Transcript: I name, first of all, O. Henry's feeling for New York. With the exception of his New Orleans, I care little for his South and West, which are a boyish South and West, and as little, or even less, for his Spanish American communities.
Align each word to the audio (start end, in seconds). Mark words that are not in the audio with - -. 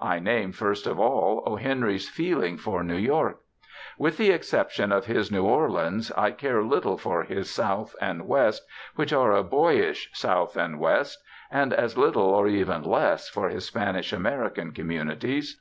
I 0.00 0.18
name, 0.18 0.52
first 0.52 0.86
of 0.86 0.98
all, 0.98 1.42
O. 1.44 1.56
Henry's 1.56 2.08
feeling 2.08 2.56
for 2.56 2.82
New 2.82 2.96
York. 2.96 3.40
With 3.98 4.16
the 4.16 4.30
exception 4.30 4.90
of 4.92 5.04
his 5.04 5.30
New 5.30 5.44
Orleans, 5.44 6.10
I 6.12 6.30
care 6.30 6.62
little 6.62 6.96
for 6.96 7.22
his 7.24 7.50
South 7.50 7.94
and 8.00 8.26
West, 8.26 8.64
which 8.94 9.12
are 9.12 9.32
a 9.32 9.42
boyish 9.44 10.08
South 10.14 10.56
and 10.56 10.80
West, 10.80 11.22
and 11.50 11.74
as 11.74 11.98
little, 11.98 12.30
or 12.32 12.48
even 12.48 12.82
less, 12.82 13.28
for 13.28 13.50
his 13.50 13.66
Spanish 13.66 14.10
American 14.10 14.72
communities. 14.72 15.60